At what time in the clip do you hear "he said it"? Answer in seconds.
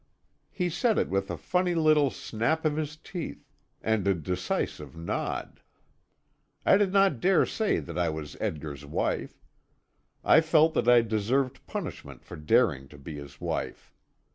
0.49-1.09